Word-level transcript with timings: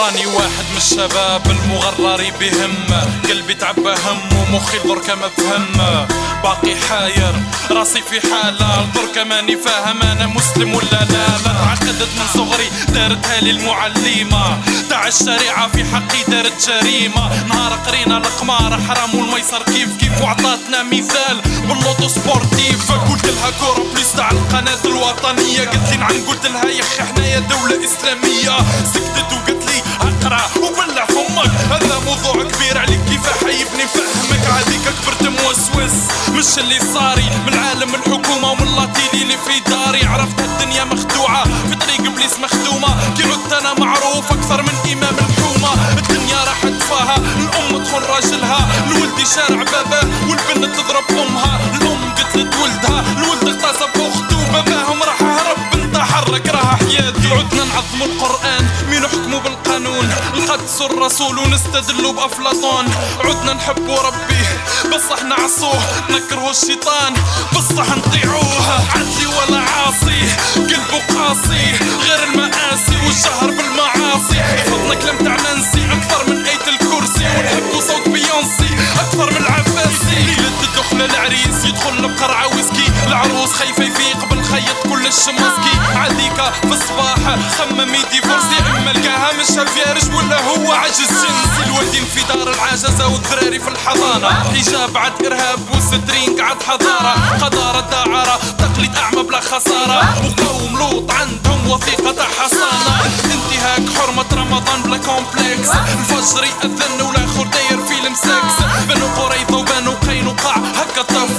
راني 0.00 0.26
واحد 0.26 0.64
من 0.70 0.76
الشباب 0.76 1.50
المغرر 1.50 2.32
بهم. 2.40 2.74
قلبي 3.28 3.54
تعبى 3.54 3.94
هم 4.06 4.18
ومخي 4.38 4.78
دركا 4.78 5.14
ما 5.14 5.28
فهم 5.28 6.06
باقي 6.42 6.76
حاير 6.88 7.34
راسي 7.70 8.02
في 8.02 8.20
حالة. 8.20 8.86
دركا 8.94 9.24
ماني 9.24 9.56
فاهم 9.56 10.02
أنا 10.02 10.26
مسلم 10.26 10.74
ولا 10.74 11.04
لا. 11.10 11.26
لا 11.44 11.52
تعقدت 11.52 12.08
من 12.18 12.26
صغري 12.34 12.70
دارتها 12.88 13.40
لي 13.40 13.50
المعلمة 13.50 14.58
تاع 14.90 15.08
الشريعة 15.08 15.68
في 15.68 15.84
حقي 15.84 16.22
دارت 16.28 16.68
جريمة. 16.68 17.44
نهار 17.46 17.72
قرينا 17.72 18.16
القمار 18.16 18.80
حرام 18.88 19.14
والميسر. 19.14 19.62
كيف 19.62 19.96
كيف 19.96 20.22
وعطاتنا 20.22 20.82
مثال 20.82 21.40
بال 21.68 21.81
loto 21.81 22.08
sportif. 22.08 22.92
قلت 22.92 23.26
لها 23.26 23.50
كورة 23.60 23.84
بليس 23.94 24.12
تاع 24.12 24.30
القناة 24.30 24.84
الوطنية. 24.84 25.60
قلت 25.60 25.90
لي 25.90 25.96
نعم 25.96 26.26
قلت 26.28 26.46
لها 26.46 26.70
يا 26.70 26.80
أخي 26.80 27.02
حنايا 27.02 27.38
دولة 27.38 27.84
إسلامية. 27.84 28.56
سكتت 28.94 29.32
وقلت 29.32 29.64
لي 29.64 29.80
أقرأ 30.00 30.42
وبلع 30.62 31.06
فمك 31.06 31.50
هذا 31.70 31.98
موضوع 31.98 32.44
كبير 32.44 32.78
عليك. 32.78 33.00
كيف 33.08 33.26
حيبني؟ 33.44 33.86
فهمك 33.94 34.44
عاديك 34.52 34.80
كبرت 34.80 35.22
موسوس 35.22 35.96
مش 36.34 36.58
اللي 36.58 36.78
صاري 36.94 37.30
من 37.46 37.58
عالم 37.58 37.94
الحكومة 37.94 38.50
ومن 38.50 38.76
لاتيلي 38.76 39.22
اللي 39.22 39.36
في 39.46 39.60
داري. 39.70 40.06
عرفت 40.06 40.40
الدنيا 40.40 40.84
مخدوعة 40.84 41.44
في 41.44 41.74
طريق 41.74 42.00
إبليس 42.12 42.34
مخدومة. 42.38 42.88
كي 43.16 43.22
عدت 43.22 43.52
أنا 43.52 43.74
معروف 43.74 44.32
أكثر 44.32 44.62
من 44.62 44.92
إمام 44.92 45.16
الحومة. 45.18 45.72
الدنيا 45.98 46.44
راح 46.44 46.60
تفاها 46.62 47.16
الام 47.16 47.84
تخون 47.84 48.02
راجلها. 48.02 48.68
الولد 48.86 49.26
شارع 49.34 49.62
باباه 49.62 50.06
والبنت 50.28 50.76
تضرب 50.76 51.04
أمها. 51.10 51.60
الأم 51.80 52.14
قتلت 52.18 52.54
ولدها 52.62 53.04
الولد 53.18 53.48
اغتصب 53.48 53.90
اخته 54.00 54.38
وباباهم 54.48 55.02
راح 55.02 55.19
انتحر 56.36 56.54
راها 56.54 56.76
حياتي 56.76 57.28
عدنا 57.28 57.64
نعظموا 57.64 58.06
القرآن 58.06 58.66
مين 58.90 59.08
حكموا 59.08 59.40
بالقانون؟ 59.40 60.10
نقدسوا 60.36 60.86
الرسول 60.86 61.38
ونستدلوا 61.38 62.12
بأفلاطون. 62.12 62.84
عدنا 63.24 63.52
نحبوا 63.52 63.98
ربي 64.02 64.42
بصح 64.84 65.22
نعصوه 65.22 65.80
نكرهوا 66.10 66.50
الشيطان 66.50 67.14
بصح 67.56 67.96
نطيعوه 67.96 68.80
عدلي 68.94 69.26
ولا 69.26 69.60
عاصي 69.60 70.20
قلبه 70.54 71.00
قاسي 71.14 71.64
غير 72.06 72.24
المآسي 72.28 72.96
والشهر 73.06 73.50
كل 85.20 85.30
الشماسكي 85.30 85.98
عديكا 85.98 86.50
في 86.50 86.72
الصباح. 86.72 87.16
خممي 87.58 87.98
ديفورسي 88.12 88.58
أما 88.76 88.90
لقاها 88.90 89.32
مش 89.40 89.70
فيارج 89.70 90.14
ولا 90.14 90.40
هو 90.40 90.72
عجز؟ 90.72 90.98
جنسي 91.00 91.62
الوالدين 91.66 92.04
في 92.04 92.22
دار 92.22 92.54
العجزة 92.54 93.08
والذراري 93.08 93.58
في 93.58 93.68
الحضانة. 93.68 94.28
حجاب 94.28 94.96
عد 94.96 95.26
إرهاب 95.26 95.58
وسترينج 95.74 96.40
عد 96.40 96.62
حضارة. 96.62 97.14
قدارة 97.42 97.80
داعرة 97.80 98.40
تقليد 98.58 98.96
أعمى 98.96 99.22
بلا 99.22 99.40
خسارة. 99.40 99.98
وقوم 100.24 100.78
لوط 100.78 101.12
عندهم 101.12 101.70
وثيقة 101.70 102.24
حصانة. 102.40 102.94
انتهاك 103.24 103.98
حرمة 103.98 104.26
رمضان 104.32 104.82
بلا 104.82 104.96
كومبلكس. 104.96 105.68
الفجر 105.68 106.44
يأذن 106.44 107.00
والاخر 107.00 107.46
داير 107.46 107.80
فيلم 107.88 108.14
سكس 108.14 108.56
بنو 108.88 109.08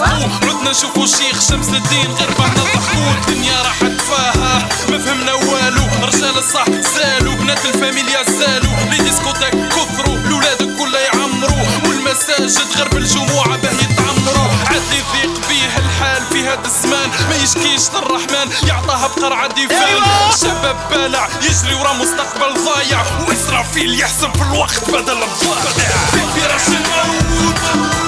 هكا 0.01 0.28
طفقوا 0.28 0.50
عدنا 0.50 0.72
نشوفوا 0.72 1.06
شيخ 1.06 1.50
شمس 1.50 1.67
الدين 1.67 2.16
غير 2.19 2.29
بعد 2.39 2.56
ضحكوا 2.56 3.12
الدنيا 3.22 3.62
راح 3.62 3.79
تفاها 3.79 4.69
ما 4.89 4.97
فهمنا 4.97 5.34
والو 5.34 5.84
رجال 6.03 6.38
الصح 6.38 6.66
زالوا. 6.95 7.35
بنات 7.35 7.66
الفاميليا 7.66 8.23
زالوا. 8.23 8.75
les 8.91 8.97
discothèques 8.97 9.53
كثروا 9.69 10.16
الولاد 10.16 10.78
كلها 10.79 11.01
يعمروا. 11.01 11.66
والمساجد 11.85 12.67
غير 12.78 12.88
بالجموعة 12.88 13.57
باه 13.57 13.72
يتعمروا. 13.72 14.51
عاد 14.69 14.81
يضيق 14.91 15.47
بيه 15.50 15.78
الحال 15.78 16.23
في 16.31 16.47
هذا 16.47 16.66
الزمان. 16.66 17.09
ما 17.29 17.35
يشكيش 17.35 17.90
للرحمن 17.94 18.51
يعطاها 18.67 19.07
بقرعة 19.07 19.47
de 19.47 19.59
vin 19.59 19.77
أيوة. 19.78 20.35
شباب 20.41 20.75
بالع 20.91 21.29
يجري 21.41 21.73
ورا 21.73 21.94
مستقبل 21.94 22.63
ضايع. 22.66 23.03
وإسرافيل 23.28 24.00
يحسب 24.00 24.35
في 24.35 24.41
الوقت 24.41 24.90
بدل 24.90 25.23
الضايع 25.23 25.91
في 26.11 26.19
فراش 26.41 26.67
الموت. 26.67 28.00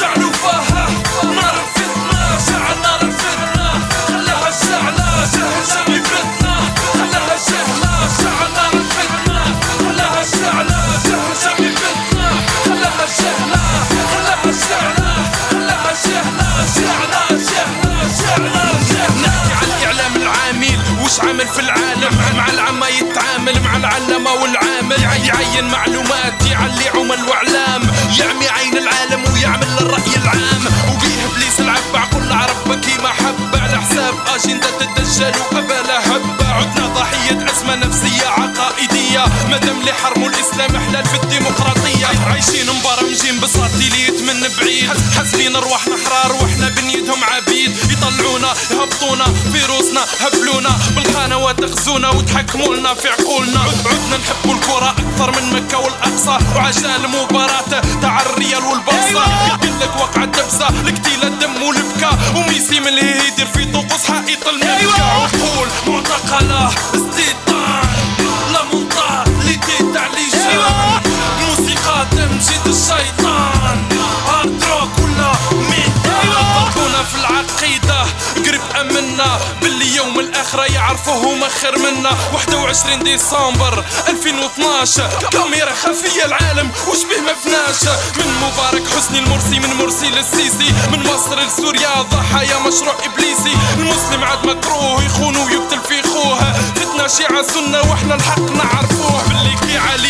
جعلوا 0.00 0.32
فيها 0.32 0.86
نار 1.24 1.54
الفتنة 1.64 2.38
شعل 2.46 2.78
نار 2.82 3.00
الفتنة. 3.02 3.68
خلاها 4.08 4.50
شعلة 4.50 5.08
شهل 5.32 5.66
شامي 5.72 6.00
فتنة 6.00 6.54
خلاها 6.92 7.36
شهلة 7.48 7.92
شعل 8.18 8.50
نار 8.56 8.72
الفتنة. 8.72 9.42
خلاها 9.78 10.22
شعلة 10.22 10.78
شهل 11.04 11.32
شامي 11.42 11.70
فتنة 11.72 12.28
خلاها 12.64 13.06
شهلة 13.18 13.62
خلاها 13.90 14.52
شعلة 16.04 16.66
شهلة 16.74 16.74
شعلة 16.74 17.38
شعلة 18.18 18.64
شهلة 18.88 19.32
نحكي 19.50 19.54
عن 19.54 19.68
الإعلام 19.78 20.16
العامل 20.16 20.78
وش 21.04 21.20
عامل 21.20 21.48
في 21.48 21.60
العالم؟ 21.60 22.18
مع 22.36 22.46
العامة 22.48 22.86
يتعامل 22.86 23.60
مع 23.62 23.76
العلمة 23.76 24.32
والعامل. 24.32 25.02
يعين 25.02 25.64
معلومات 25.68 26.46
يعلي 26.50 26.88
عمل 26.94 27.24
وإعلام. 27.28 27.82
مادام 39.50 39.80
اللي 39.80 39.92
حرموا 39.92 40.28
الإسلام 40.28 40.76
احلال 40.76 41.06
في 41.06 41.14
الديمقراطية. 41.22 42.06
عايشين 42.30 42.66
مبرمجين 42.66 43.40
بساتيليت 43.40 44.22
من 44.22 44.48
بعيد. 44.58 44.90
حاسبين 45.16 45.56
ارواحنا 45.56 45.94
احرار 45.94 46.32
وإحنا 46.32 46.68
بنيدهم 46.68 47.24
عبيد. 47.24 47.76
يطلعونا 47.90 48.54
يهبطونا 48.70 49.24
في 49.24 49.64
روسنا 49.64 50.04
هبلونا. 50.20 50.70
بالقنوات 50.96 51.60
غزونا 51.60 52.08
وتحكموا 52.08 52.74
لنا 52.76 52.94
في 52.94 53.08
عقولنا. 53.08 53.60
عدنا 53.60 54.16
نحبوا 54.16 54.54
الكرة 54.54 54.90
أكثر 54.90 55.30
من 55.40 55.52
مكة 55.52 55.78
والأقصى. 55.78 56.38
وعشان 56.56 56.90
المباراة 57.04 57.82
تاع 58.02 58.22
الريال 58.22 58.64
والبرصة 58.64 59.24
قلت 59.62 59.82
لك 59.82 59.96
وقع 60.00 60.24
الدبسة 60.24 60.68
القتيلة 60.68 61.26
الدم 61.26 61.62
والبكا. 61.62 62.18
وميسي 62.36 62.80
من 62.80 62.88
اللي 62.88 63.26
يدير 63.26 63.46
في 63.54 63.64
طقوس 63.64 64.10
باللي 79.62 79.96
يوم 79.96 80.20
الأخرة 80.20 80.62
يعرفوه 80.62 81.34
مخر 81.34 81.78
منا. 81.78 82.10
21 82.34 83.02
ديسمبر 83.02 83.84
2012 84.08 85.08
كاميرا 85.32 85.72
خفية 85.74 86.24
العالم 86.24 86.70
وشبه 86.88 87.20
ما 87.26 87.34
فناش؟ 87.44 87.82
من 88.18 88.28
مبارك 88.42 88.82
حسني 88.96 89.18
المرسي 89.18 89.58
من 89.60 89.74
مرسي 89.74 90.08
للسيسي. 90.10 90.72
من 90.92 91.02
مصر 91.02 91.40
لسوريا 91.40 92.02
ضحايا 92.02 92.58
مشروع 92.58 92.94
إبليسي. 93.04 93.56
المسلم 93.78 94.24
عاد 94.24 94.46
مكروه 94.46 95.04
يخون 95.04 95.36
ويقتل 95.36 95.80
في 95.88 96.02
خوه. 96.02 96.52
فتنة 96.76 97.06
شيعة 97.08 97.42
سنة 97.42 97.80
وإحنا 97.90 98.14
الحق 98.14 98.40
نعرفوه. 98.40 99.22
باللي 99.28 99.56
كي 99.56 99.78
علي 99.78 100.03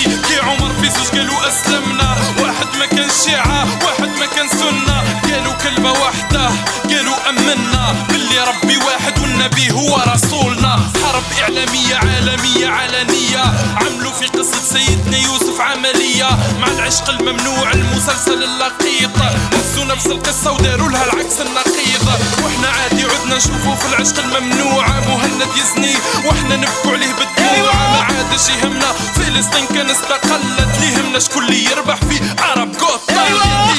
اعلامية 11.93 12.69
عالمية 12.69 12.69
علنية. 12.69 13.43
عملوا 13.77 14.13
في 14.13 14.27
قصة 14.27 14.63
سيدنا 14.73 15.17
يوسف 15.19 15.61
عملية. 15.61 16.29
مع 16.61 16.67
العشق 16.67 17.11
الممنوع 17.11 17.73
المسلسل 17.73 18.43
اللقيط. 18.43 19.11
هزوا 19.53 19.85
نفس 19.85 20.07
القصة 20.07 20.53
وداروا 20.53 20.89
لها 20.89 21.05
العكس 21.05 21.41
النقيض. 21.41 22.09
وإحنا 22.43 22.69
عادي 22.69 23.05
عدنا 23.05 23.37
نشوفوا 23.37 23.75
في 23.75 23.87
العشق 23.89 24.19
الممنوع. 24.19 24.87
مهند 24.89 25.49
يزني 25.57 25.95
وإحنا 26.25 26.57
نبكوا 26.57 26.93
عليه 26.93 27.13
بالدموع 27.13 27.75
ما 27.75 28.01
عادش 28.03 28.49
يهمنا. 28.49 28.93
فلسطين 29.15 29.67
كان 29.67 29.91
استقلت 29.91 30.79
لي 30.81 30.93
يهمنا 30.93 31.19
شكون 31.19 31.45
اللي 31.45 31.65
يربح 31.65 31.97
في 31.97 32.21
عرب 32.43 32.73
جوت 32.73 33.01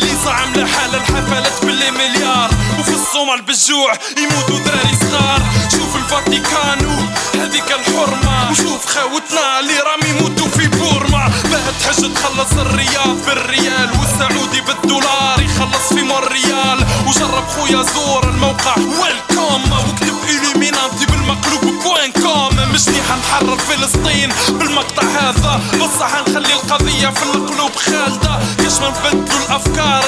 اليسا 0.02 0.30
عاملة 0.30 0.68
حالة 0.68 0.98
الحفلات 0.98 1.66
باللي 1.66 1.92
مليار. 1.92 2.50
وفي 2.86 2.94
الصومال 2.94 3.42
بالجوع 3.42 3.94
يموتوا 4.18 4.60
ذراري 4.60 4.98
صغار. 5.02 5.42
شوف 5.72 5.96
الفاتيكانو 5.96 6.96
هذيك 7.34 7.72
الحرمة. 7.72 8.52
وشوف 8.52 8.86
خاوتنا 8.86 9.60
اللي 9.60 9.80
راهم 9.80 10.10
يموتوا 10.10 10.48
في 10.48 10.68
بورما. 10.68 11.32
باه 11.52 11.72
تحج 11.82 12.14
تخلص 12.14 12.52
الرياض 12.58 13.26
بالريال 13.26 13.90
والسعودي 14.00 14.62
بالدولار 14.62 15.42
يخلص 15.42 15.94
في 15.94 16.02
مونريال 16.02 16.86
وجرب 17.08 17.48
خويا 17.48 17.84
زور 17.84 18.24
الموقع 18.24 18.76
ويلكم 18.78 19.72
واكتب 19.72 20.16
اليمينانتي 20.30 21.06
بالمقلوب 21.06 21.64
بوين 21.84 22.12
كوم 22.12 22.56
مش 22.74 22.86
حنحرر 23.10 23.58
فلسطين 23.58 24.30
بالمقطع 24.50 25.04
هذا. 25.04 25.62
حنخلي 26.02 26.54
القضية 26.54 27.10
في 27.10 27.24
القلوب 27.24 27.76
خالدة. 27.76 28.40
كاش 28.58 28.80
ما 28.80 28.90
نبدلوا 28.90 29.24
المعتقدة 29.50 30.05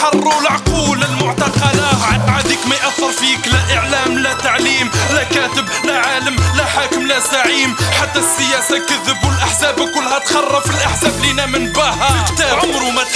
نحرروا 0.00 0.40
العقول 0.40 1.04
المعتقلة. 1.04 1.88
عاديك 2.28 2.66
ما 2.66 2.74
يأثر 2.74 3.12
فيك 3.12 3.48
لا 3.48 3.76
إعلام 3.76 4.18
لا 4.18 4.32
تعليم 4.32 4.90
لا 5.10 5.22
كاتب 5.22 5.64
لا 5.84 5.98
عالم 5.98 6.36
لا 6.56 6.64
حاكم 6.64 7.06
لا 7.06 7.18
زعيم. 7.18 7.76
حتى 8.00 8.18
السياسة 8.18 8.78
كذب 8.86 9.24
والأحزاب 9.24 9.76
كلها 9.76 10.18
تخرف. 10.18 10.70
الأحزاب 10.70 11.12
لينا 11.22 11.46
من 11.46 11.72
باها. 11.72 12.24
كتاب 12.28 12.58
عمره 12.58 12.90
ما 12.90 13.02
الموت 13.02 13.06